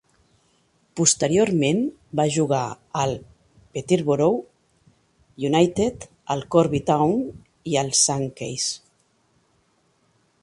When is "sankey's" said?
8.03-8.67